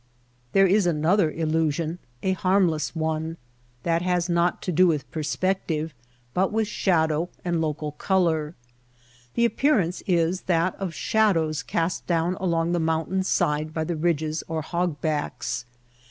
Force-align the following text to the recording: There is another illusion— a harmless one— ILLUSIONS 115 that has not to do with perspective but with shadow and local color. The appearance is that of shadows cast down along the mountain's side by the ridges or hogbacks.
There 0.53 0.65
is 0.65 0.87
another 0.87 1.29
illusion— 1.29 1.99
a 2.23 2.31
harmless 2.31 2.95
one— 2.95 3.37
ILLUSIONS 3.83 3.83
115 3.83 4.07
that 4.07 4.11
has 4.11 4.29
not 4.29 4.61
to 4.63 4.71
do 4.71 4.87
with 4.87 5.11
perspective 5.11 5.93
but 6.33 6.51
with 6.51 6.67
shadow 6.67 7.29
and 7.45 7.61
local 7.61 7.91
color. 7.91 8.55
The 9.35 9.45
appearance 9.45 10.01
is 10.07 10.41
that 10.49 10.73
of 10.77 10.95
shadows 10.95 11.61
cast 11.61 12.07
down 12.07 12.33
along 12.39 12.71
the 12.71 12.79
mountain's 12.79 13.27
side 13.27 13.75
by 13.75 13.83
the 13.83 13.95
ridges 13.95 14.43
or 14.47 14.63
hogbacks. 14.63 15.65